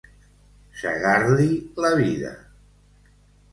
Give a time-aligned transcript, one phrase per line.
[0.83, 1.47] Segar-li
[1.87, 2.35] la vida.